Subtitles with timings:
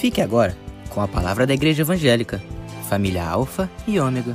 [0.00, 0.56] Fique agora
[0.94, 2.40] com a palavra da Igreja Evangélica,
[2.88, 4.34] família Alfa e Ômega.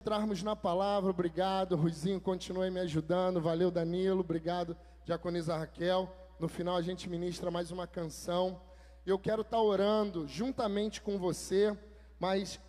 [0.00, 1.74] Entrarmos na palavra, obrigado.
[1.74, 3.40] Ruizinho, continue me ajudando.
[3.40, 4.20] Valeu, Danilo.
[4.20, 6.08] Obrigado, Diaconisa Raquel.
[6.38, 8.60] No final, a gente ministra mais uma canção.
[9.04, 11.76] Eu quero estar orando juntamente com você,
[12.20, 12.60] mas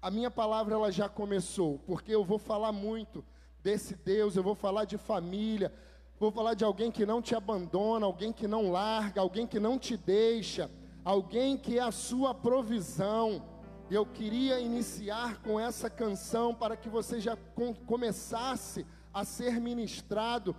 [0.00, 3.24] a minha palavra ela já começou, porque eu vou falar muito
[3.60, 5.72] desse Deus, eu vou falar de família,
[6.16, 9.80] vou falar de alguém que não te abandona, alguém que não larga, alguém que não
[9.80, 10.70] te deixa,
[11.04, 13.42] alguém que é a sua provisão.
[13.90, 20.54] Eu queria iniciar com essa canção para que você já com, começasse a ser ministrado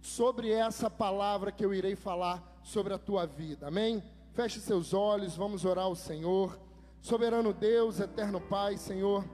[0.00, 3.68] sobre essa palavra que eu irei falar sobre a tua vida.
[3.68, 4.02] Amém?
[4.32, 6.58] Feche seus olhos, vamos orar ao Senhor.
[7.00, 9.24] Soberano Deus, eterno Pai, Senhor,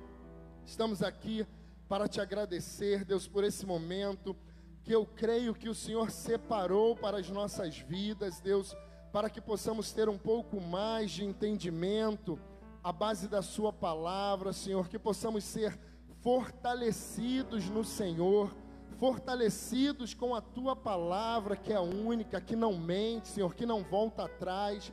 [0.64, 1.46] estamos aqui
[1.88, 4.36] para te agradecer, Deus, por esse momento
[4.82, 8.76] que eu creio que o Senhor separou para as nossas vidas, Deus,
[9.12, 12.38] para que possamos ter um pouco mais de entendimento
[12.82, 15.78] à base da Sua palavra, Senhor, que possamos ser
[16.22, 18.50] fortalecidos no Senhor,
[18.98, 24.24] fortalecidos com a Tua palavra, que é única, que não mente, Senhor, que não volta
[24.24, 24.92] atrás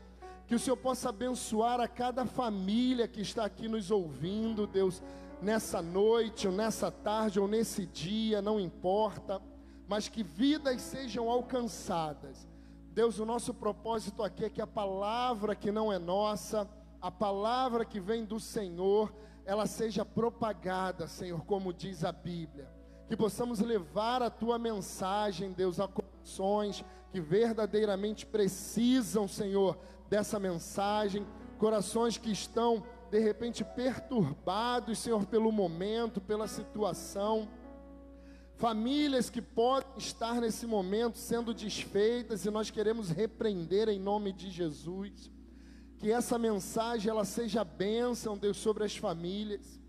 [0.50, 5.00] que o Senhor possa abençoar a cada família que está aqui nos ouvindo, Deus,
[5.40, 9.40] nessa noite, ou nessa tarde, ou nesse dia, não importa,
[9.88, 12.50] mas que vidas sejam alcançadas.
[12.92, 16.68] Deus, o nosso propósito aqui é que a palavra que não é nossa,
[17.02, 19.14] a palavra que vem do Senhor,
[19.46, 22.70] ela seja propagada, Senhor, como diz a Bíblia.
[23.08, 29.78] Que possamos levar a tua mensagem, Deus, a corações que verdadeiramente precisam, Senhor,
[30.10, 31.26] dessa mensagem,
[31.58, 37.48] corações que estão de repente perturbados, Senhor, pelo momento, pela situação,
[38.60, 44.52] famílias que podem estar nesse momento sendo desfeitas e nós queremos repreender em nome de
[44.52, 45.32] Jesus.
[45.98, 49.82] Que essa mensagem ela seja bênção, Deus, sobre as famílias.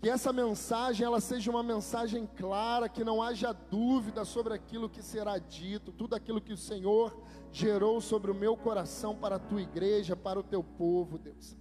[0.00, 5.02] Que essa mensagem ela seja uma mensagem clara, que não haja dúvida sobre aquilo que
[5.02, 7.16] será dito, tudo aquilo que o Senhor
[7.52, 11.56] gerou sobre o meu coração para a tua igreja, para o teu povo, Deus.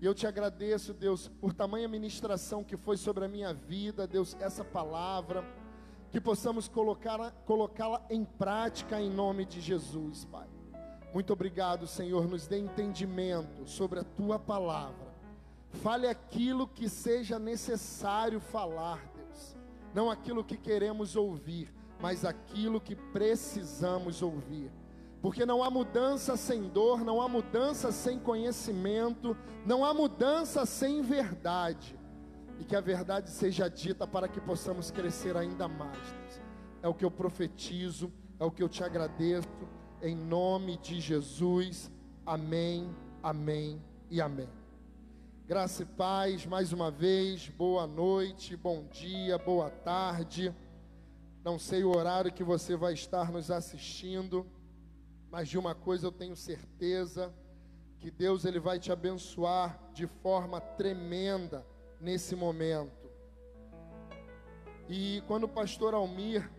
[0.00, 4.36] E eu te agradeço, Deus, por tamanha ministração que foi sobre a minha vida, Deus,
[4.40, 5.44] essa palavra,
[6.14, 10.46] que possamos colocá-la colocá em prática em nome de Jesus, Pai.
[11.12, 15.12] Muito obrigado, Senhor, nos dê entendimento sobre a tua palavra.
[15.82, 19.56] Fale aquilo que seja necessário falar, Deus.
[19.92, 24.70] Não aquilo que queremos ouvir, mas aquilo que precisamos ouvir
[25.24, 31.00] porque não há mudança sem dor, não há mudança sem conhecimento, não há mudança sem
[31.00, 31.93] verdade.
[32.58, 35.98] E que a verdade seja dita para que possamos crescer ainda mais.
[35.98, 36.40] Deus.
[36.82, 39.48] É o que eu profetizo, é o que eu te agradeço,
[40.02, 41.90] em nome de Jesus.
[42.24, 44.48] Amém, amém e amém.
[45.46, 50.54] Graça e paz, mais uma vez, boa noite, bom dia, boa tarde.
[51.44, 54.46] Não sei o horário que você vai estar nos assistindo
[55.34, 57.34] mas de uma coisa eu tenho certeza,
[57.98, 61.66] que Deus ele vai te abençoar de forma tremenda
[62.04, 63.10] nesse momento.
[64.90, 66.50] E quando o pastor Almir,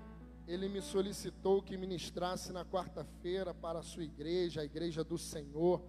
[0.48, 5.84] ele me solicitou que ministrasse na quarta-feira para a sua igreja, a igreja do Senhor,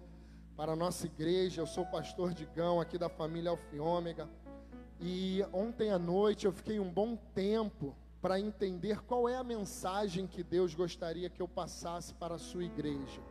[0.55, 1.61] para a nossa igreja.
[1.61, 4.29] Eu sou pastor de Gão aqui da família Alfiômega.
[5.01, 10.27] E ontem à noite eu fiquei um bom tempo para entender qual é a mensagem
[10.27, 13.21] que Deus gostaria que eu passasse para a sua igreja.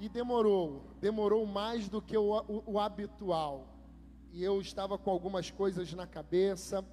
[0.00, 3.77] E demorou, demorou mais do que o, o, o habitual.
[4.32, 6.84] E eu estava com algumas coisas na cabeça,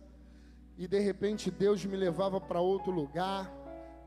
[0.77, 3.51] e de repente Deus me levava para outro lugar.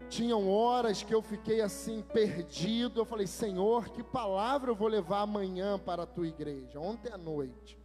[0.08, 3.00] Tinham horas que eu fiquei assim perdido.
[3.00, 6.80] Eu falei, Senhor, que palavra eu vou levar amanhã para a tua igreja?
[6.80, 7.78] Ontem à noite.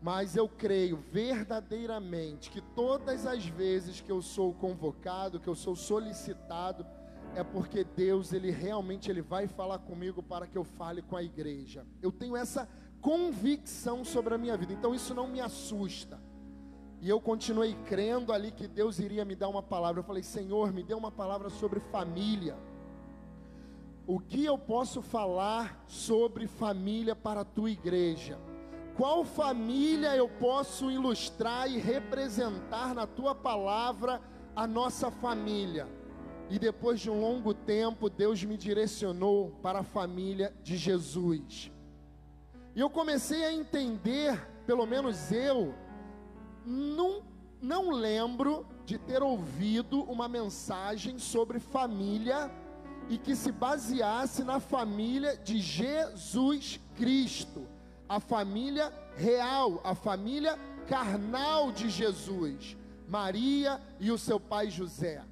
[0.00, 5.76] Mas eu creio verdadeiramente que todas as vezes que eu sou convocado, que eu sou
[5.76, 6.84] solicitado,
[7.34, 11.22] é porque Deus, ele realmente ele vai falar comigo para que eu fale com a
[11.22, 11.86] igreja.
[12.02, 12.68] Eu tenho essa
[13.02, 14.72] convicção sobre a minha vida.
[14.72, 16.18] Então isso não me assusta.
[17.00, 20.00] E eu continuei crendo ali que Deus iria me dar uma palavra.
[20.00, 22.56] Eu falei: "Senhor, me dê uma palavra sobre família.
[24.06, 28.38] O que eu posso falar sobre família para a tua igreja?"
[28.96, 34.20] Qual família eu posso ilustrar e representar na tua palavra
[34.54, 35.88] a nossa família?
[36.50, 41.72] E depois de um longo tempo, Deus me direcionou para a família de Jesus.
[42.74, 45.74] E eu comecei a entender, pelo menos eu,
[46.64, 47.22] não,
[47.60, 52.50] não lembro de ter ouvido uma mensagem sobre família
[53.08, 57.66] e que se baseasse na família de Jesus Cristo,
[58.08, 60.58] a família real, a família
[60.88, 62.76] carnal de Jesus,
[63.06, 65.22] Maria e o seu pai José.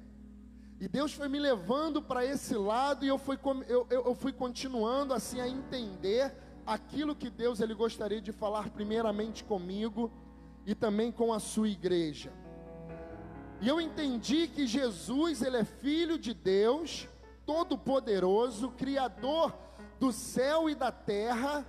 [0.79, 3.37] E Deus foi me levando para esse lado e eu fui,
[3.67, 6.33] eu, eu, eu fui continuando assim a entender
[6.65, 10.11] aquilo que Deus ele gostaria de falar primeiramente comigo
[10.65, 12.31] e também com a sua igreja.
[13.61, 17.07] E eu entendi que Jesus ele é filho de Deus,
[17.45, 19.55] todo poderoso, criador
[19.99, 21.65] do céu e da terra.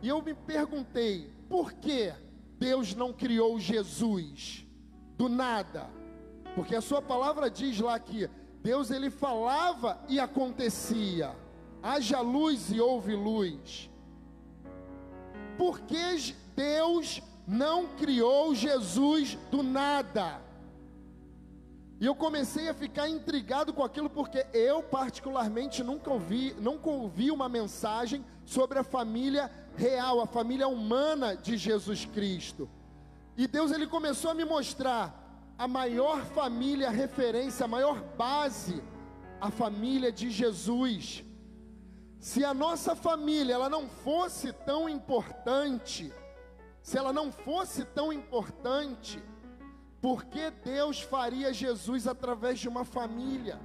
[0.00, 2.12] E eu me perguntei, por que
[2.58, 4.66] Deus não criou Jesus
[5.16, 5.90] do nada?
[6.54, 8.30] Porque a sua palavra diz lá que
[8.62, 11.36] Deus ele falava e acontecia.
[11.84, 13.90] Haja luz e houve luz.
[15.58, 20.40] Por que Deus não criou Jesus do nada?
[22.00, 27.30] E eu comecei a ficar intrigado com aquilo porque eu particularmente nunca ouvi, nunca ouvi
[27.30, 32.68] uma mensagem sobre a família real, a família humana de Jesus Cristo.
[33.36, 38.82] E Deus ele começou a me mostrar a maior família referência, a maior base,
[39.40, 41.23] a família de Jesus.
[42.24, 46.10] Se a nossa família ela não fosse tão importante,
[46.80, 49.22] se ela não fosse tão importante,
[50.00, 53.60] por que Deus faria Jesus através de uma família?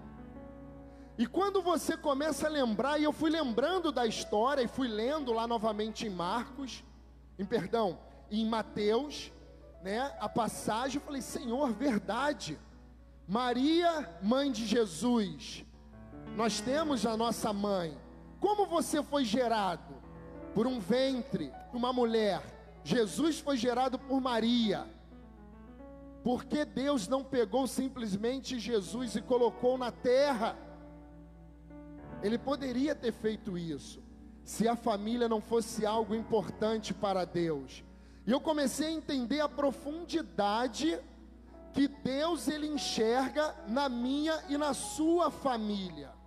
[1.17, 5.31] E quando você começa a lembrar, e eu fui lembrando da história e fui lendo
[5.31, 6.83] lá novamente em Marcos,
[7.39, 7.97] em perdão,
[8.29, 9.31] em Mateus,
[9.81, 12.59] né, a passagem, eu falei, Senhor, verdade.
[13.25, 15.63] Maria, mãe de Jesus,
[16.35, 17.97] nós temos a nossa mãe.
[18.39, 19.95] Como você foi gerado?
[20.53, 22.41] Por um ventre, uma mulher.
[22.83, 24.87] Jesus foi gerado por Maria.
[26.23, 30.57] Por que Deus não pegou simplesmente Jesus e colocou na terra?
[32.21, 34.03] Ele poderia ter feito isso,
[34.43, 37.83] se a família não fosse algo importante para Deus.
[38.27, 40.99] E eu comecei a entender a profundidade
[41.73, 46.18] que Deus ele enxerga na minha e na sua família.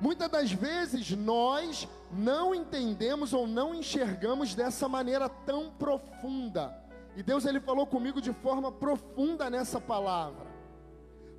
[0.00, 6.76] Muitas das vezes nós não entendemos ou não enxergamos dessa maneira tão profunda.
[7.16, 10.46] E Deus ele falou comigo de forma profunda nessa palavra.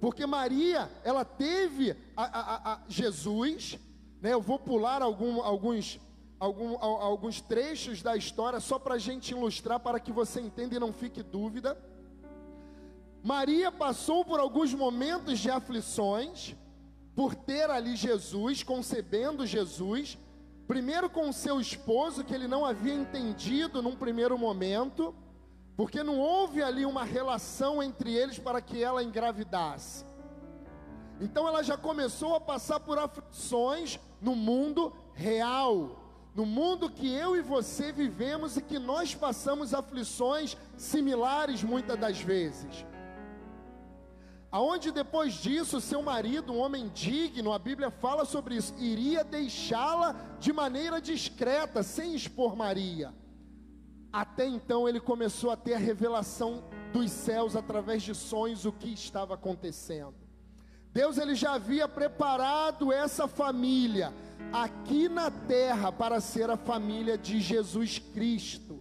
[0.02, 3.80] Porque Maria, ela teve a, a, a Jesus,
[4.22, 4.34] né?
[4.34, 6.00] Eu vou pular algum, alguns
[6.40, 10.80] algum, alguns trechos da história só para a gente ilustrar, para que você entenda e
[10.80, 11.78] não fique dúvida.
[13.22, 16.56] Maria passou por alguns momentos de aflições,
[17.20, 20.18] por ter ali Jesus, concebendo Jesus,
[20.66, 25.14] primeiro com seu esposo, que ele não havia entendido num primeiro momento,
[25.76, 30.06] porque não houve ali uma relação entre eles para que ela engravidasse.
[31.20, 36.02] Então ela já começou a passar por aflições no mundo real,
[36.34, 42.22] no mundo que eu e você vivemos e que nós passamos aflições similares muitas das
[42.22, 42.86] vezes.
[44.52, 50.16] Aonde depois disso, seu marido, um homem digno, a Bíblia fala sobre isso, iria deixá-la
[50.40, 53.14] de maneira discreta, sem expor Maria.
[54.12, 58.92] Até então ele começou a ter a revelação dos céus através de sonhos o que
[58.92, 60.16] estava acontecendo.
[60.92, 64.12] Deus ele já havia preparado essa família
[64.52, 68.79] aqui na terra para ser a família de Jesus Cristo.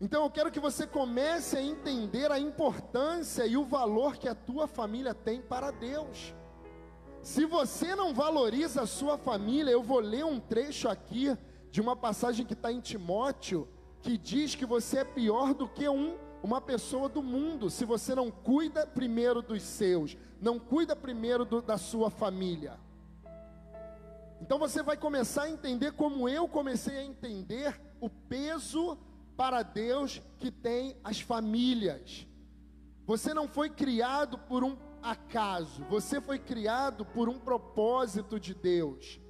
[0.00, 4.34] Então eu quero que você comece a entender a importância e o valor que a
[4.34, 6.34] tua família tem para Deus.
[7.22, 11.36] Se você não valoriza a sua família, eu vou ler um trecho aqui
[11.70, 13.68] de uma passagem que está em Timóteo,
[14.02, 18.14] que diz que você é pior do que um, uma pessoa do mundo, se você
[18.14, 22.78] não cuida primeiro dos seus, não cuida primeiro do, da sua família.
[24.42, 28.98] Então você vai começar a entender como eu comecei a entender o peso
[29.36, 32.26] para Deus que tem as famílias.
[33.06, 39.20] Você não foi criado por um acaso, você foi criado por um propósito de Deus.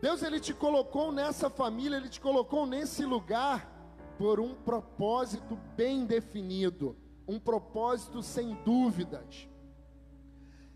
[0.00, 3.68] Deus ele te colocou nessa família, ele te colocou nesse lugar
[4.16, 9.48] por um propósito bem definido, um propósito sem dúvidas.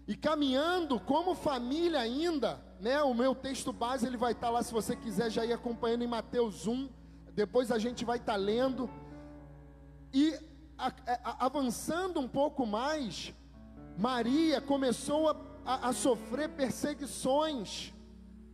[0.07, 3.03] E caminhando como família ainda, né?
[3.03, 6.09] O meu texto base ele vai estar lá se você quiser já ir acompanhando em
[6.09, 6.89] Mateus 1.
[7.35, 8.89] Depois a gente vai estar tá lendo.
[10.13, 10.35] E
[10.79, 13.35] a, a, avançando um pouco mais,
[13.99, 15.31] Maria começou
[15.65, 17.93] a, a sofrer perseguições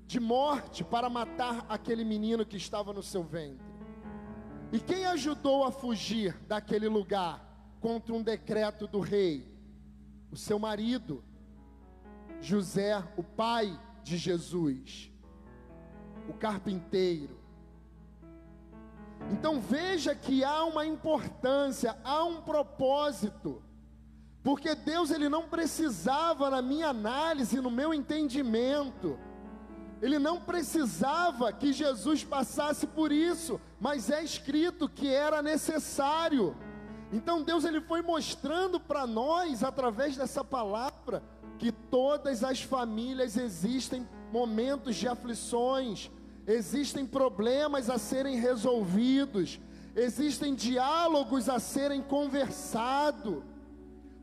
[0.06, 3.70] de morte para matar aquele menino que estava no seu ventre.
[4.72, 7.44] E quem ajudou a fugir daquele lugar
[7.80, 9.48] contra um decreto do rei?
[10.30, 11.24] O seu marido.
[12.40, 15.12] José, o pai de Jesus,
[16.28, 17.39] o carpinteiro.
[19.32, 23.62] Então veja que há uma importância, há um propósito.
[24.42, 29.18] Porque Deus ele não precisava na minha análise, no meu entendimento,
[30.00, 36.56] ele não precisava que Jesus passasse por isso, mas é escrito que era necessário.
[37.12, 41.22] Então Deus ele foi mostrando para nós através dessa palavra
[41.58, 46.10] que todas as famílias existem momentos de aflições,
[46.52, 49.60] existem problemas a serem resolvidos,
[49.94, 53.42] existem diálogos a serem conversados.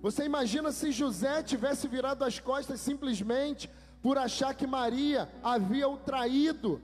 [0.02, 3.70] Você imagina se José tivesse virado as costas simplesmente
[4.02, 6.82] por achar que Maria havia o traído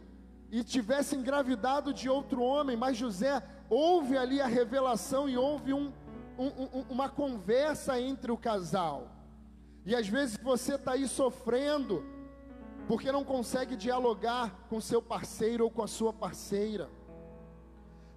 [0.52, 5.92] e tivesse engravidado de outro homem, mas José houve ali a revelação e houve um,
[6.38, 9.08] um, um, uma conversa entre o casal.
[9.86, 12.04] E às vezes você está aí sofrendo
[12.88, 16.90] porque não consegue dialogar com seu parceiro ou com a sua parceira.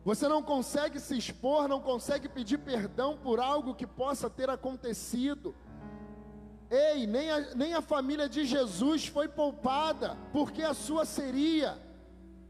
[0.05, 5.55] Você não consegue se expor, não consegue pedir perdão por algo que possa ter acontecido.
[6.71, 11.77] Ei, nem a, nem a família de Jesus foi poupada, porque a sua seria.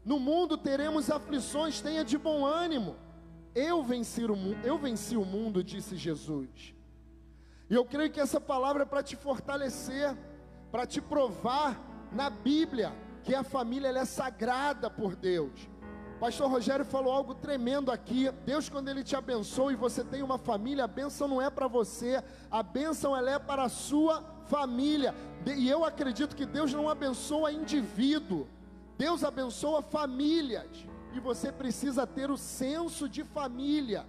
[0.05, 2.95] No mundo teremos aflições, tenha de bom ânimo.
[3.53, 6.75] Eu venci o, eu venci o mundo, disse Jesus.
[7.69, 10.15] E eu creio que essa palavra é para te fortalecer,
[10.71, 11.75] para te provar
[12.11, 15.51] na Bíblia que a família é sagrada por Deus.
[16.19, 18.31] Pastor Rogério falou algo tremendo aqui.
[18.43, 21.67] Deus, quando Ele te abençoa e você tem uma família, a bênção não é para
[21.67, 25.13] você, a bênção ela é para a sua família.
[25.45, 28.47] E eu acredito que Deus não abençoa indivíduo,
[28.97, 30.87] Deus abençoa famílias.
[31.13, 34.05] E você precisa ter o senso de família,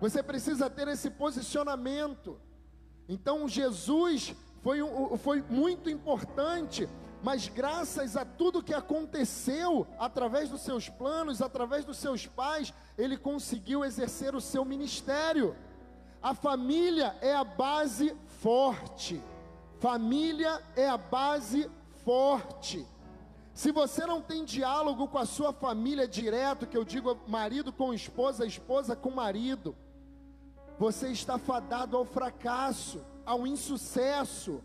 [0.00, 2.40] você precisa ter esse posicionamento.
[3.08, 4.80] Então, Jesus foi,
[5.18, 6.88] foi muito importante
[7.22, 13.16] mas graças a tudo que aconteceu, através dos seus planos, através dos seus pais, ele
[13.16, 15.54] conseguiu exercer o seu ministério.
[16.22, 19.22] A família é a base forte.
[19.78, 21.70] Família é a base
[22.04, 22.86] forte.
[23.52, 27.92] Se você não tem diálogo com a sua família direto, que eu digo marido com
[27.92, 29.76] esposa, esposa com marido,
[30.78, 34.62] você está fadado ao fracasso, ao insucesso.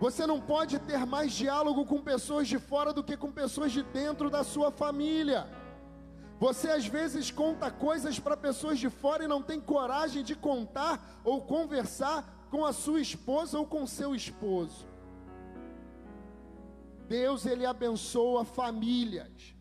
[0.00, 3.82] Você não pode ter mais diálogo com pessoas de fora do que com pessoas de
[3.82, 5.46] dentro da sua família.
[6.38, 11.20] Você às vezes conta coisas para pessoas de fora e não tem coragem de contar
[11.22, 14.88] ou conversar com a sua esposa ou com seu esposo.
[17.06, 19.54] Deus ele abençoa famílias.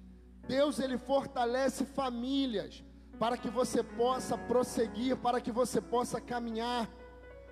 [0.48, 2.84] Deus ele fortalece famílias
[3.20, 6.90] para que você possa prosseguir, para que você possa caminhar.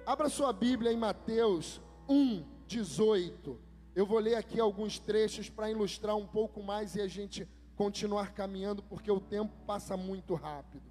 [0.07, 3.59] Abra sua Bíblia em Mateus 1 18.
[3.93, 7.45] Eu vou ler aqui alguns trechos para ilustrar um pouco mais e a gente
[7.75, 10.85] continuar caminhando, porque o tempo passa muito rápido.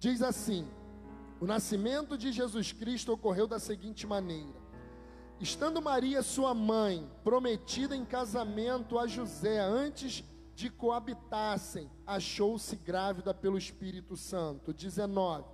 [0.00, 0.66] Diz assim:
[1.40, 4.60] O nascimento de Jesus Cristo ocorreu da seguinte maneira:
[5.38, 10.24] Estando Maria, sua mãe, prometida em casamento a José, antes
[10.56, 14.72] de coabitassem, achou-se grávida pelo Espírito Santo.
[14.74, 15.51] 19.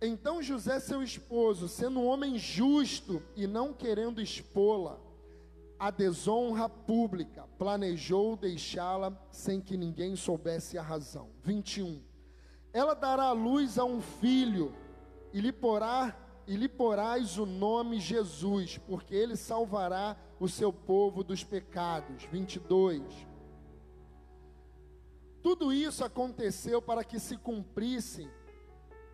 [0.00, 5.00] Então José, seu esposo, sendo um homem justo e não querendo expô-la
[5.78, 11.30] a desonra pública, planejou deixá-la sem que ninguém soubesse a razão.
[11.42, 12.00] 21.
[12.72, 14.74] Ela dará luz a um filho
[15.32, 21.24] e lhe porá e lhe porás o nome Jesus, porque ele salvará o seu povo
[21.24, 22.24] dos pecados.
[22.24, 23.02] 22.
[25.42, 28.30] Tudo isso aconteceu para que se cumprissem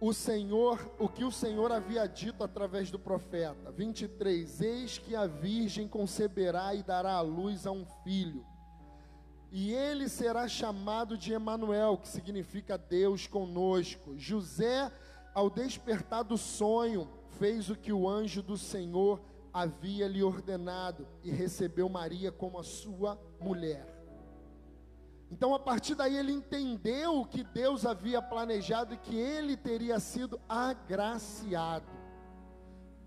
[0.00, 3.71] o Senhor, o que o Senhor havia dito através do profeta.
[3.71, 8.45] 23: Eis que a virgem conceberá e dará à luz a um filho.
[9.52, 14.16] E ele será chamado de Emanuel, que significa Deus conosco.
[14.16, 14.90] José,
[15.35, 19.21] ao despertar do sonho, fez o que o anjo do Senhor
[19.52, 24.00] havia lhe ordenado e recebeu Maria como a sua mulher.
[25.30, 30.40] Então, a partir daí, ele entendeu que Deus havia planejado e que ele teria sido
[30.49, 31.87] agraciado.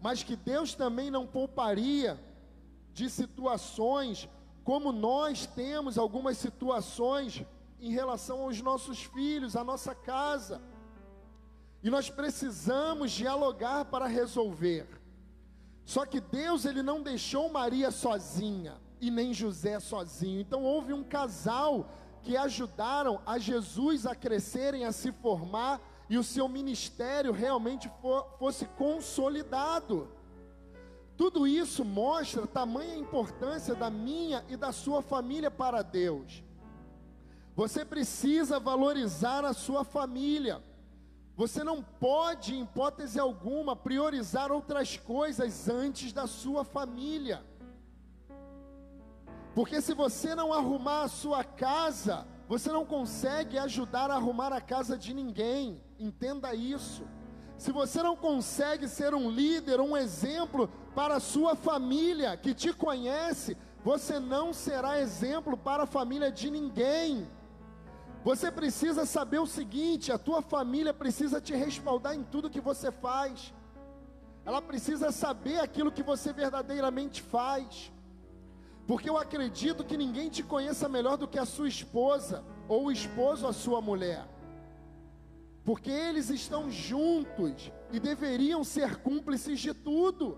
[0.01, 2.19] Mas que Deus também não pouparia
[2.93, 4.29] de situações,
[4.63, 7.45] como nós temos algumas situações
[7.79, 10.61] em relação aos nossos filhos, à nossa casa.
[11.83, 14.87] E nós precisamos dialogar para resolver.
[15.83, 20.39] Só que Deus ele não deixou Maria sozinha e nem José sozinho.
[20.39, 21.89] Então houve um casal
[22.23, 28.27] que ajudaram a Jesus a crescerem, a se formar e o seu ministério realmente for,
[28.39, 30.07] fosse consolidado.
[31.17, 36.43] Tudo isso mostra tamanha importância da minha e da sua família para Deus.
[37.55, 40.63] Você precisa valorizar a sua família.
[41.35, 47.43] Você não pode, em hipótese alguma, priorizar outras coisas antes da sua família.
[49.53, 54.61] Porque se você não arrumar a sua casa, você não consegue ajudar a arrumar a
[54.61, 55.81] casa de ninguém.
[55.99, 57.03] Entenda isso.
[57.57, 62.73] Se você não consegue ser um líder, um exemplo para a sua família que te
[62.73, 67.27] conhece, você não será exemplo para a família de ninguém.
[68.23, 72.91] Você precisa saber o seguinte: a tua família precisa te respaldar em tudo que você
[72.91, 73.53] faz.
[74.45, 77.91] Ela precisa saber aquilo que você verdadeiramente faz.
[78.85, 82.91] Porque eu acredito que ninguém te conheça melhor do que a sua esposa, ou o
[82.91, 84.27] esposo a sua mulher.
[85.63, 90.37] Porque eles estão juntos e deveriam ser cúmplices de tudo.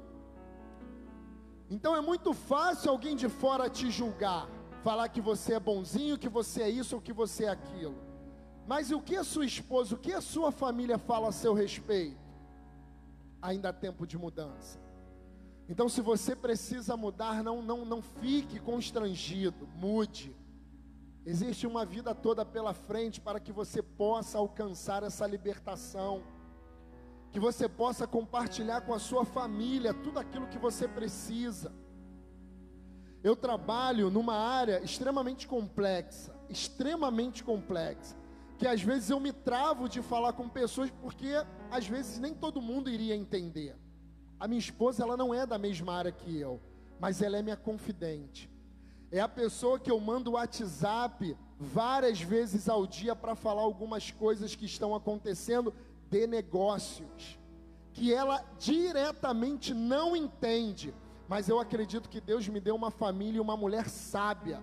[1.70, 4.48] Então é muito fácil alguém de fora te julgar,
[4.84, 7.96] falar que você é bonzinho, que você é isso ou que você é aquilo.
[8.68, 12.24] Mas o que a sua esposa, o que a sua família fala a seu respeito?
[13.42, 14.85] Ainda há tempo de mudança.
[15.68, 20.36] Então, se você precisa mudar, não, não, não fique constrangido, mude.
[21.26, 26.24] Existe uma vida toda pela frente para que você possa alcançar essa libertação,
[27.32, 31.74] que você possa compartilhar com a sua família tudo aquilo que você precisa.
[33.24, 38.16] Eu trabalho numa área extremamente complexa, extremamente complexa,
[38.60, 41.32] que às vezes eu me travo de falar com pessoas porque
[41.72, 43.76] às vezes nem todo mundo iria entender.
[44.40, 46.60] A minha esposa, ela não é da mesma área que eu,
[47.00, 48.50] mas ela é minha confidente.
[49.12, 54.56] É a pessoa que eu mando WhatsApp várias vezes ao dia para falar algumas coisas
[54.56, 55.74] que estão acontecendo
[56.10, 57.40] de negócios,
[57.94, 60.94] que ela diretamente não entende,
[61.28, 64.62] mas eu acredito que Deus me deu uma família e uma mulher sábia.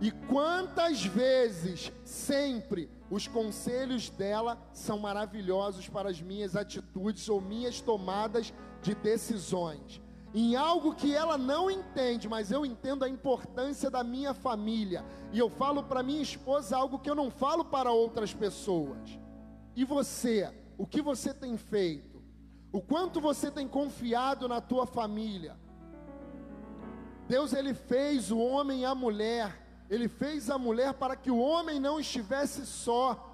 [0.00, 7.82] E quantas vezes, sempre, os conselhos dela são maravilhosos para as minhas atitudes ou minhas
[7.82, 10.00] tomadas de decisões.
[10.32, 15.04] Em algo que ela não entende, mas eu entendo a importância da minha família.
[15.32, 19.18] E eu falo para minha esposa algo que eu não falo para outras pessoas.
[19.74, 22.22] E você, o que você tem feito?
[22.72, 25.58] O quanto você tem confiado na tua família?
[27.28, 31.38] Deus ele fez o homem e a mulher ele fez a mulher para que o
[31.38, 33.29] homem não estivesse só.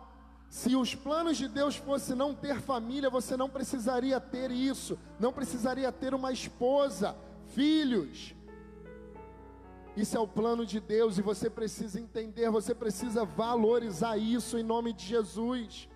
[0.49, 5.33] Se os planos de Deus fossem não ter família, você não precisaria ter isso, não
[5.33, 7.17] precisaria ter uma esposa,
[7.49, 8.35] filhos.
[9.97, 14.63] Isso é o plano de Deus e você precisa entender, você precisa valorizar isso em
[14.63, 15.89] nome de Jesus.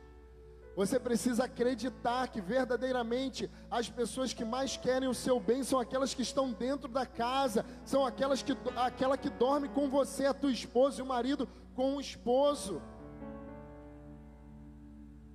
[0.74, 6.14] Você precisa acreditar que verdadeiramente as pessoas que mais querem o seu bem são aquelas
[6.14, 10.50] que estão dentro da casa, são aquelas que aquela que dorme com você, a tua
[10.50, 12.80] esposa e o marido com o esposo.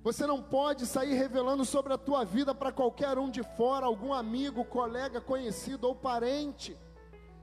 [0.06, 4.12] Você não pode sair revelando sobre a tua vida para qualquer um de fora, algum
[4.14, 6.76] amigo, colega, conhecido ou parente.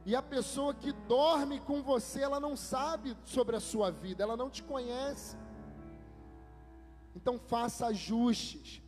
[0.06, 4.38] E a pessoa que dorme com você, ela não sabe sobre a sua vida, ela
[4.38, 5.36] não te conhece.
[7.14, 8.82] Então faça ajustes.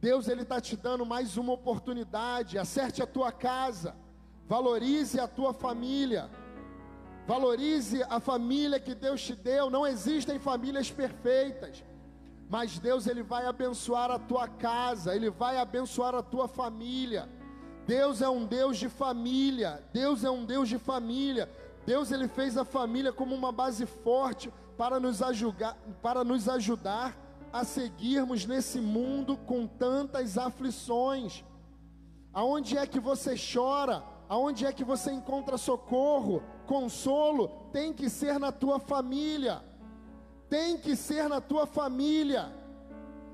[0.00, 2.58] Deus ele está te dando mais uma oportunidade.
[2.58, 3.96] Acerte a tua casa,
[4.46, 6.30] valorize a tua família,
[7.26, 9.68] valorize a família que Deus te deu.
[9.68, 11.82] Não existem famílias perfeitas,
[12.48, 17.28] mas Deus ele vai abençoar a tua casa, ele vai abençoar a tua família.
[17.86, 19.82] Deus é um Deus de família.
[19.92, 21.48] Deus é um Deus de família.
[21.86, 27.16] Deus ele fez a família como uma base forte para nos, ajudar, para nos ajudar
[27.52, 31.44] a seguirmos nesse mundo com tantas aflições.
[32.32, 34.04] Aonde é que você chora?
[34.28, 37.48] Aonde é que você encontra socorro, consolo?
[37.72, 39.62] Tem que ser na tua família.
[40.48, 42.52] Tem que ser na tua família.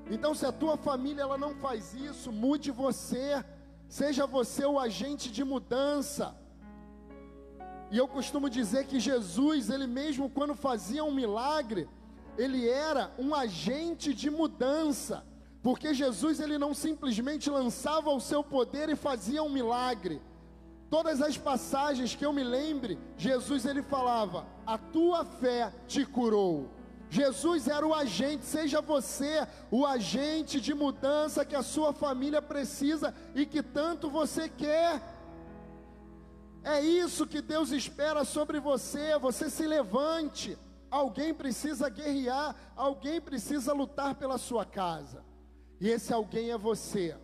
[0.09, 3.43] Então, se a tua família ela não faz isso, mude você.
[3.87, 6.35] Seja você o agente de mudança.
[7.91, 11.87] E eu costumo dizer que Jesus, ele mesmo quando fazia um milagre,
[12.37, 15.25] ele era um agente de mudança,
[15.61, 20.21] porque Jesus ele não simplesmente lançava o seu poder e fazia um milagre.
[20.89, 26.74] Todas as passagens que eu me lembre, Jesus ele falava: "A tua fé te curou".
[27.15, 33.15] Jesus era o agente, seja você o agente de mudança que a sua família precisa
[33.33, 35.01] e que tanto você quer.
[36.61, 39.17] É isso que Deus espera sobre você.
[39.19, 40.57] Você se levante.
[40.91, 45.23] Alguém precisa guerrear, alguém precisa lutar pela sua casa.
[45.79, 47.15] E esse alguém é você.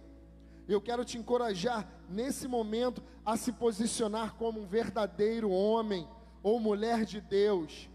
[0.70, 6.08] Eu quero te encorajar nesse momento a se posicionar como um verdadeiro homem
[6.42, 7.90] ou mulher de Deus,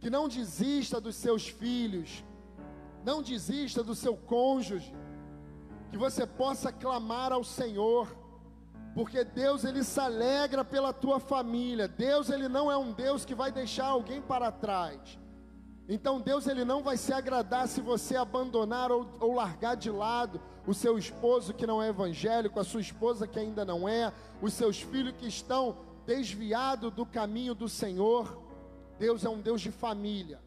[0.00, 2.24] que não desista dos seus filhos,
[3.04, 4.94] não desista do seu cônjuge,
[5.90, 8.08] que você possa clamar ao Senhor,
[8.94, 11.88] porque Deus ele se alegra pela tua família.
[11.88, 15.18] Deus ele não é um Deus que vai deixar alguém para trás.
[15.88, 20.38] Então Deus ele não vai se agradar se você abandonar ou, ou, largar de lado
[20.66, 24.52] o seu esposo que não é evangélico, a sua esposa que ainda não é, os
[24.52, 28.47] seus filhos que estão desviados do caminho do Senhor.
[28.98, 30.40] Deus é um Deus de família.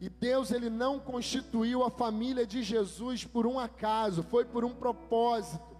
[0.00, 4.74] E Deus ele não constituiu a família de Jesus por um acaso, foi por um
[4.74, 5.76] propósito,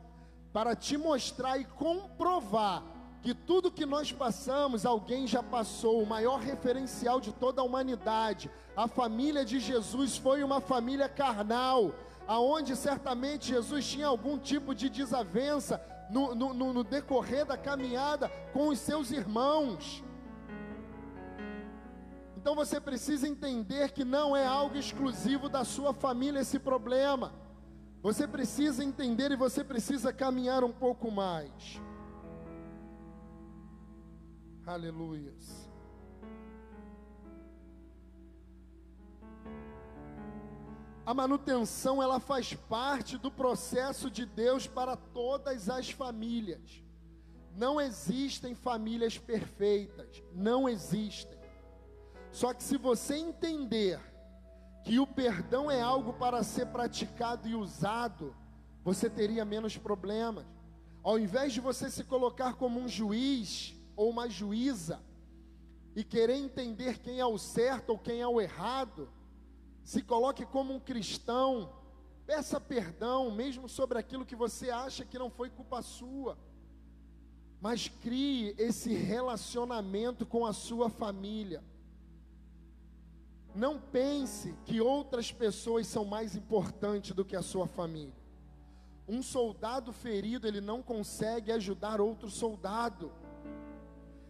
[0.53, 2.85] para te mostrar e comprovar
[3.23, 8.51] que tudo que nós passamos, alguém já passou, o maior referencial de toda a humanidade.
[8.77, 11.95] A família de Jesus foi uma família carnal,
[12.27, 18.69] aonde certamente Jesus tinha algum tipo de desavença no, no, no decorrer da caminhada com
[18.69, 20.03] os seus irmãos.
[22.43, 27.33] Então você precisa entender que não é algo exclusivo da sua família esse problema.
[28.03, 31.81] Você precisa entender e você precisa caminhar um pouco mais.
[34.67, 35.71] Aleluias.
[41.07, 46.83] A manutenção ela faz parte do processo de Deus para todas as famílias.
[47.55, 51.42] Não existem famílias perfeitas, não existem.
[52.33, 54.01] Só que se você entender
[54.83, 58.35] que o perdão é algo para ser praticado e usado,
[58.83, 60.45] você teria menos problemas.
[61.03, 65.01] Ao invés de você se colocar como um juiz, ou uma juíza
[65.95, 69.09] e querer entender quem é o certo ou quem é o errado,
[69.85, 71.73] se coloque como um cristão,
[72.27, 76.39] peça perdão, mesmo sobre aquilo que você acha que não foi culpa sua,
[77.61, 81.63] mas crie esse relacionamento com a sua família.
[83.55, 88.15] Não pense que outras pessoas são mais importantes do que a sua família.
[89.07, 93.13] Um soldado ferido, ele não consegue ajudar outro soldado.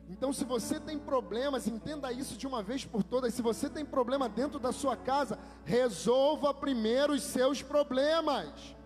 [0.08, 3.32] Então, se você tem problemas, entenda isso de uma vez por todas.
[3.32, 8.76] Se você tem problema dentro da sua casa, resolva primeiro os seus problemas.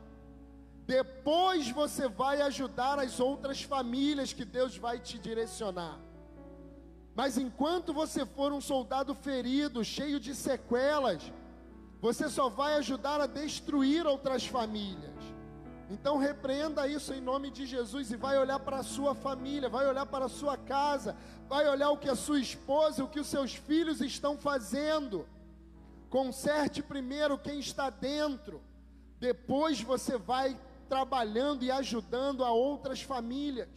[0.87, 5.99] Depois você vai ajudar as outras famílias que Deus vai te direcionar.
[7.16, 11.33] Mas enquanto você for um soldado ferido, cheio de sequelas,
[11.98, 15.14] você só vai ajudar a destruir outras famílias.
[15.88, 19.88] Então repreenda isso em nome de Jesus e vai olhar para a sua família, vai
[19.88, 21.16] olhar para a sua casa,
[21.48, 25.26] vai olhar o que a sua esposa, o que os seus filhos estão fazendo.
[26.11, 28.61] Conserte primeiro quem está dentro,
[29.18, 33.70] depois você vai trabalhando e ajudando a outras famílias.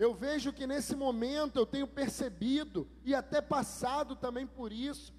[0.00, 5.12] Eu vejo que nesse momento eu tenho percebido e até passado também por isso.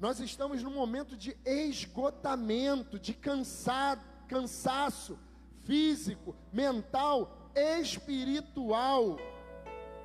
[0.00, 5.18] Nós estamos num momento de esgotamento, de cansado, cansaço
[5.66, 9.18] físico, mental, espiritual,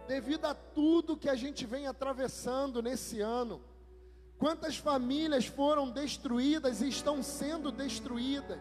[0.10, 3.62] devido a tudo que a gente vem atravessando nesse ano.
[4.38, 8.60] Quantas famílias foram destruídas e estão sendo destruídas?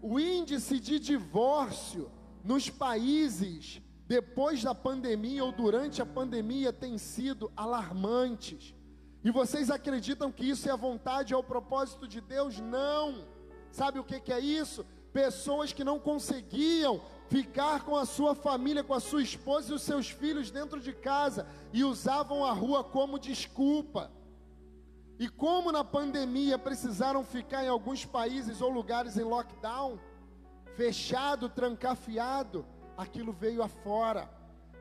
[0.00, 2.08] O índice de divórcio
[2.44, 8.74] nos países depois da pandemia ou durante a pandemia tem sido alarmantes.
[9.22, 12.58] E vocês acreditam que isso é a vontade, é o propósito de Deus?
[12.58, 13.24] Não.
[13.70, 14.84] Sabe o que, que é isso?
[15.12, 19.82] pessoas que não conseguiam ficar com a sua família, com a sua esposa e os
[19.82, 24.10] seus filhos dentro de casa e usavam a rua como desculpa.
[25.18, 29.98] E como na pandemia precisaram ficar em alguns países ou lugares em lockdown,
[30.76, 32.64] fechado, trancafiado,
[32.98, 34.28] aquilo veio afora.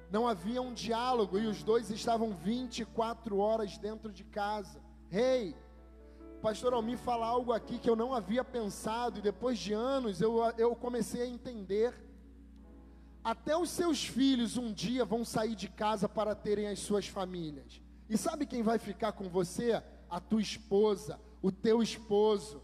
[0.10, 4.82] Não havia um diálogo e os dois estavam 24 horas dentro de casa.
[5.10, 5.56] Rei, hey,
[6.42, 10.38] pastor Almir fala algo aqui que eu não havia pensado, e depois de anos eu,
[10.58, 11.94] eu comecei a entender.
[13.24, 17.82] Até os seus filhos um dia vão sair de casa para terem as suas famílias.
[18.10, 19.84] E sabe quem vai ficar com você?
[20.10, 22.62] A tua esposa, o teu esposo.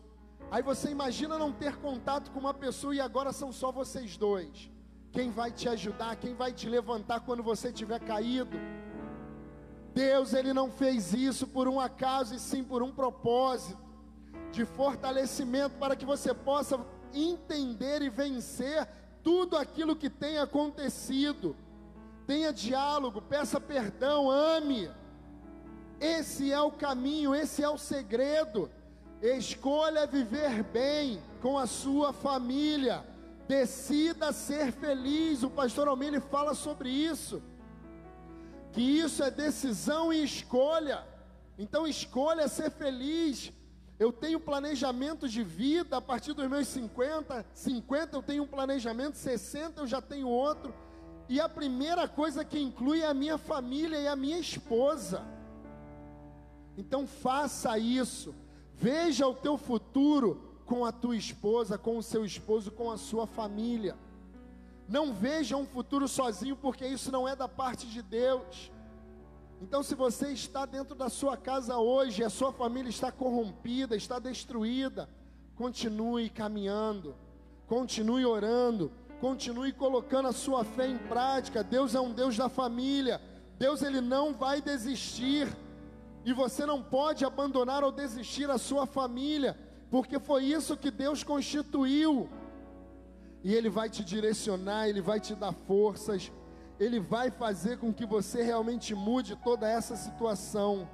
[0.49, 4.71] Aí você imagina não ter contato com uma pessoa e agora são só vocês dois.
[5.13, 8.57] Quem vai te ajudar, quem vai te levantar quando você tiver caído?
[9.93, 13.77] Deus ele não fez isso por um acaso e sim por um propósito
[14.51, 18.87] de fortalecimento para que você possa entender e vencer
[19.21, 21.55] tudo aquilo que tem acontecido.
[22.25, 24.89] Tenha diálogo, peça perdão, ame.
[25.99, 28.67] Esse é o caminho, esse é o segredo.
[29.21, 33.12] Escolha viver bem com a sua família.
[33.47, 35.43] Decida ser feliz.
[35.43, 37.41] O pastor Almir fala sobre isso.
[38.71, 41.05] Que isso é decisão e escolha.
[41.57, 43.51] Então escolha ser feliz.
[43.99, 49.15] Eu tenho planejamento de vida a partir dos meus 50, 50 eu tenho um planejamento,
[49.15, 50.73] 60 eu já tenho outro.
[51.29, 55.23] E a primeira coisa que inclui é a minha família e a minha esposa.
[56.77, 58.35] Então faça isso.
[58.73, 63.27] Veja o teu futuro com a tua esposa, com o seu esposo, com a sua
[63.27, 63.95] família.
[64.87, 68.71] Não veja um futuro sozinho, porque isso não é da parte de Deus.
[69.61, 74.19] Então, se você está dentro da sua casa hoje, a sua família está corrompida, está
[74.19, 75.09] destruída,
[75.55, 77.15] continue caminhando,
[77.65, 81.63] continue orando, continue colocando a sua fé em prática.
[81.63, 83.21] Deus é um Deus da família.
[83.57, 85.47] Deus ele não vai desistir.
[86.25, 89.57] E você não pode abandonar ou desistir a sua família
[89.93, 92.27] porque foi isso que Deus constituiu.
[93.43, 96.31] E Ele vai te direcionar, Ele vai te dar forças,
[96.79, 100.89] Ele vai fazer com que você realmente mude toda essa situação.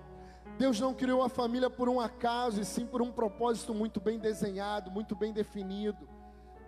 [0.58, 4.20] Deus não criou a família por um acaso, e sim por um propósito muito bem
[4.20, 6.06] desenhado, muito bem definido.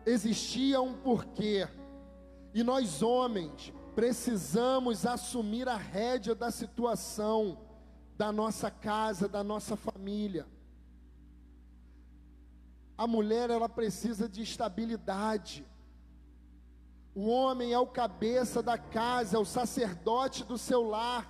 [0.05, 1.67] Existia um porquê,
[2.53, 7.57] e nós homens precisamos assumir a rédea da situação,
[8.17, 10.47] da nossa casa, da nossa família.
[13.01, 15.65] A mulher ela precisa de estabilidade.
[17.15, 21.27] O homem é o cabeça da casa, é o sacerdote do seu lar.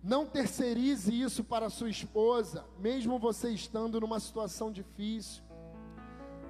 [0.00, 5.42] Não terceirize isso para sua esposa, mesmo você estando numa situação difícil.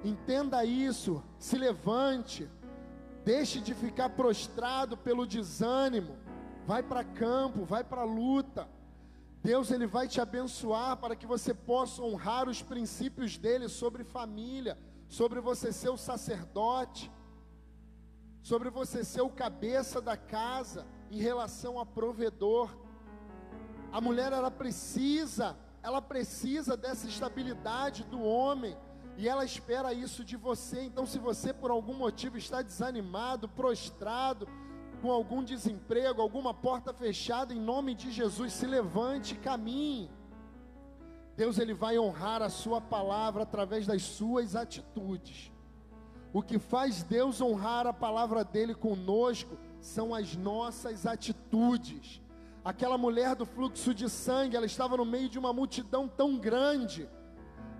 [0.03, 2.47] Entenda isso, se levante,
[3.25, 6.15] deixe de ficar prostrado pelo desânimo,
[6.67, 8.69] vai para campo, vai para luta.
[9.43, 14.77] Deus ele vai te abençoar para que você possa honrar os princípios dele sobre família,
[15.09, 17.11] sobre você ser o sacerdote,
[18.41, 22.69] sobre você ser o cabeça da casa em relação a provedor.
[23.91, 28.77] A mulher ela precisa, ela precisa dessa estabilidade do homem
[29.17, 30.83] e ela espera isso de você.
[30.83, 34.47] Então, se você por algum motivo está desanimado, prostrado,
[35.03, 40.09] com algum desemprego, alguma porta fechada, em nome de Jesus, se levante, caminhe.
[41.35, 45.51] Deus ele vai honrar a sua palavra através das suas atitudes.
[46.31, 52.21] O que faz Deus honrar a palavra dele conosco são as nossas atitudes.
[52.63, 57.09] Aquela mulher do fluxo de sangue, ela estava no meio de uma multidão tão grande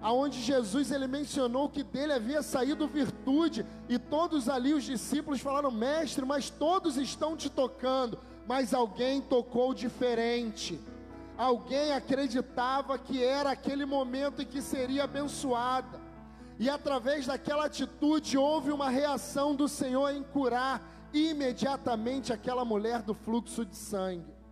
[0.04, 5.72] aonde Jesus ele mencionou que dele havia saído virtude, e todos ali os discípulos falaram:
[5.72, 8.20] "Mestre, mas todos estão te tocando".
[8.46, 10.78] Mas alguém tocou diferente.
[11.38, 16.00] Alguém acreditava que era aquele momento em que seria abençoada.
[16.60, 20.82] E através daquela atitude houve uma reação do Senhor em curar
[21.14, 24.43] imediatamente aquela mulher do fluxo de sangue.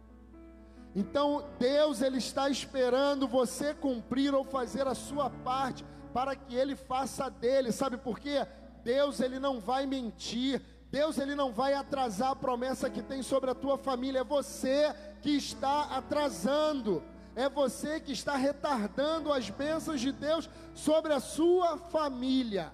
[0.96, 6.76] Então Deus ele está esperando você cumprir ou fazer a sua parte para que ele
[6.76, 7.72] faça dele.
[7.72, 8.46] Sabe por quê?
[8.84, 10.62] Deus ele não vai mentir.
[10.92, 14.20] Deus ele não vai atrasar a promessa que tem sobre a tua família.
[14.20, 17.02] É você que está atrasando.
[17.34, 22.74] É você que está retardando as bênçãos de Deus sobre a sua família.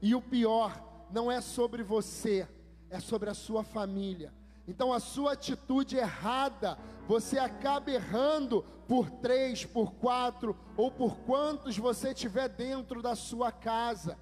[0.00, 2.48] E o pior, não é sobre você,
[2.88, 4.32] é sobre a sua família.
[4.70, 6.78] Então a sua atitude errada,
[7.08, 13.50] você acaba errando por três, por quatro ou por quantos você tiver dentro da sua
[13.50, 14.16] casa.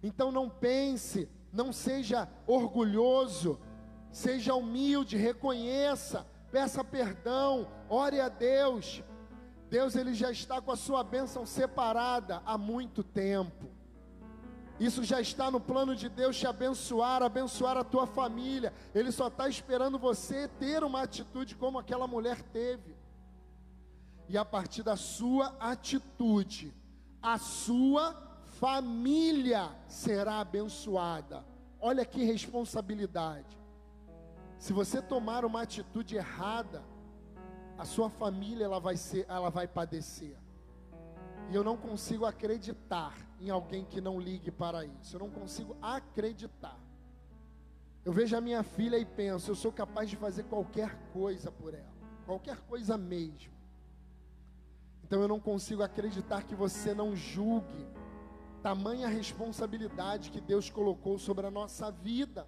[0.00, 3.58] Então não pense, não seja orgulhoso,
[4.12, 9.02] seja humilde, reconheça, peça perdão, ore a Deus.
[9.68, 13.71] Deus ele já está com a sua bênção separada há muito tempo.
[14.80, 18.72] Isso já está no plano de Deus te abençoar, abençoar a tua família.
[18.94, 22.96] Ele só está esperando você ter uma atitude como aquela mulher teve.
[24.28, 26.74] E a partir da sua atitude,
[27.20, 28.14] a sua
[28.60, 31.44] família será abençoada.
[31.80, 33.58] Olha que responsabilidade.
[34.58, 36.82] Se você tomar uma atitude errada,
[37.76, 40.36] a sua família ela vai ser, ela vai padecer.
[41.50, 45.16] E eu não consigo acreditar em alguém que não ligue para isso.
[45.16, 46.78] Eu não consigo acreditar.
[48.04, 51.74] Eu vejo a minha filha e penso, eu sou capaz de fazer qualquer coisa por
[51.74, 51.92] ela,
[52.24, 53.52] qualquer coisa mesmo.
[55.02, 57.86] Então eu não consigo acreditar que você não julgue
[58.62, 62.46] tamanha responsabilidade que Deus colocou sobre a nossa vida.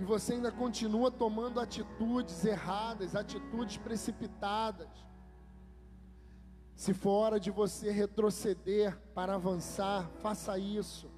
[0.00, 4.88] E você ainda continua tomando atitudes erradas, atitudes precipitadas.
[6.80, 11.10] Se for hora de você retroceder para avançar, faça isso.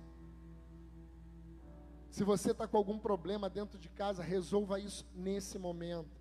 [2.11, 6.21] Se você está com algum problema dentro de casa, resolva isso nesse momento.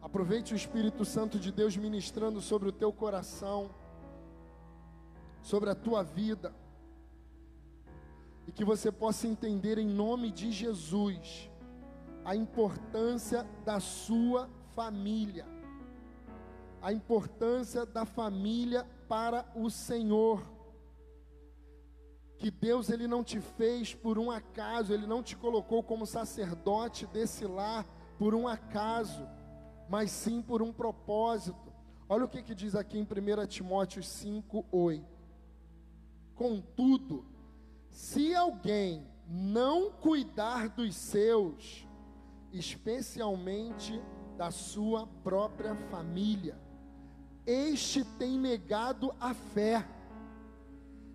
[0.00, 3.70] Aproveite o Espírito Santo de Deus ministrando sobre o teu coração,
[5.42, 6.54] sobre a tua vida,
[8.46, 11.50] e que você possa entender em nome de Jesus
[12.24, 15.46] a importância da sua família,
[16.82, 20.42] a importância da família para o Senhor.
[22.36, 27.06] Que Deus ele não te fez por um acaso, ele não te colocou como sacerdote
[27.06, 27.86] desse lar
[28.18, 29.26] por um acaso
[29.92, 31.70] mas sim por um propósito.
[32.08, 35.04] Olha o que, que diz aqui em 1 Timóteo 5, 8.
[36.34, 37.26] Contudo,
[37.90, 41.86] se alguém não cuidar dos seus,
[42.50, 44.02] especialmente
[44.38, 46.58] da sua própria família,
[47.46, 49.86] este tem negado a fé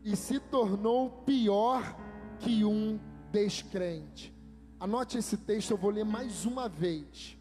[0.04, 1.96] e se tornou pior
[2.40, 3.00] que um
[3.32, 4.34] descrente.
[4.80, 7.38] Anote esse texto, eu vou ler mais uma vez.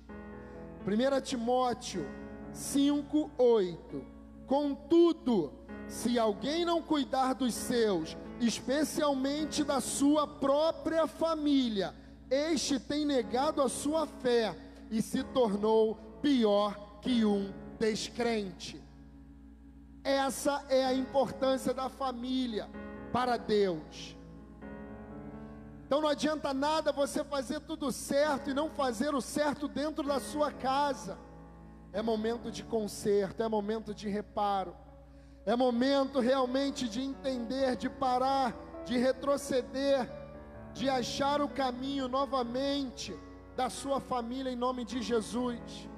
[0.87, 2.07] 1 Timóteo
[2.53, 4.05] 5, 8.
[4.46, 5.53] Contudo,
[5.87, 11.94] se alguém não cuidar dos seus, especialmente da sua própria família,
[12.31, 14.57] este tem negado a sua fé
[14.90, 18.83] e se tornou pior que um descrente.
[20.03, 22.69] Essa é a importância da família
[23.12, 24.17] para Deus.
[25.87, 30.19] Então não adianta nada você fazer tudo certo e não fazer o certo dentro da
[30.19, 31.19] sua casa.
[31.93, 34.77] É momento de conserto, é momento de reparo.
[35.45, 40.11] É momento realmente de entender, de parar, de retroceder,
[40.75, 43.17] de achar o caminho novamente
[43.57, 45.89] da sua família em nome de Jesus.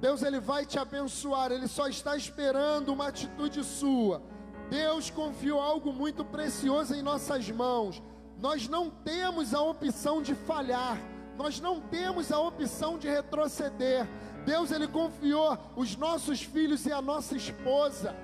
[0.00, 4.22] Deus ele vai te abençoar, ele só está esperando uma atitude sua
[4.68, 8.02] Deus confiou algo muito precioso em nossas mãos.
[8.38, 10.98] Nós não temos a opção de falhar,
[11.36, 14.06] nós não temos a opção de retroceder.
[14.44, 18.14] Deus ele confiou os nossos filhos e a nossa esposa.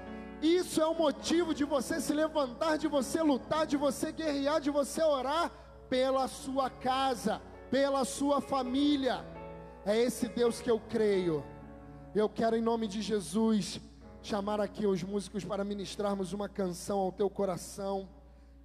[0.41, 4.71] Isso é o motivo de você se levantar, de você lutar, de você guerrear, de
[4.71, 5.51] você orar
[5.89, 9.25] pela sua casa, pela sua família.
[9.87, 11.45] É esse Deus que eu creio.
[12.15, 13.81] Eu quero em nome de Jesus
[14.21, 18.07] chamar aqui os músicos para ministrarmos uma canção ao teu coração,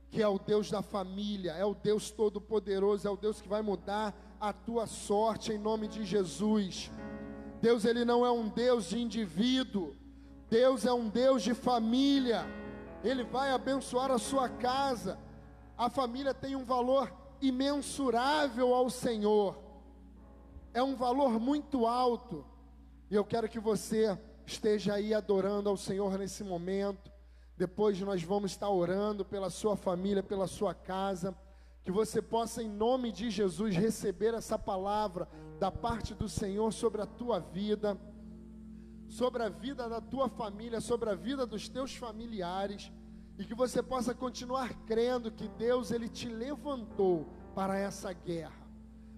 [0.09, 3.61] que é o Deus da família, é o Deus todo-poderoso, é o Deus que vai
[3.61, 6.91] mudar a tua sorte em nome de Jesus.
[7.61, 9.95] Deus, ele não é um Deus de indivíduo,
[10.49, 12.45] Deus é um Deus de família,
[13.01, 15.17] ele vai abençoar a sua casa.
[15.77, 17.09] A família tem um valor
[17.41, 19.57] imensurável ao Senhor,
[20.73, 22.43] é um valor muito alto,
[23.09, 27.11] e eu quero que você esteja aí adorando ao Senhor nesse momento.
[27.55, 31.35] Depois nós vamos estar orando pela sua família, pela sua casa.
[31.83, 37.01] Que você possa, em nome de Jesus, receber essa palavra da parte do Senhor sobre
[37.01, 37.97] a tua vida,
[39.07, 42.91] sobre a vida da tua família, sobre a vida dos teus familiares.
[43.37, 48.67] E que você possa continuar crendo que Deus ele te levantou para essa guerra,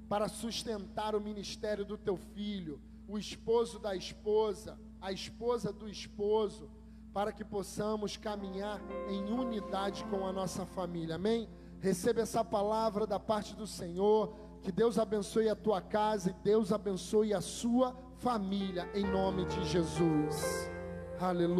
[0.08, 6.69] para sustentar o ministério do teu filho, o esposo da esposa, a esposa do esposo,
[7.12, 11.15] para que possamos caminhar em unidade com a nossa família.
[11.15, 11.50] Amém?
[11.80, 14.36] Receba essa palavra da parte do Senhor.
[14.62, 19.65] Que Deus abençoe a tua casa e Deus abençoe a sua família, em nome de
[19.65, 20.69] Jesus.
[21.19, 21.58] Aleluia.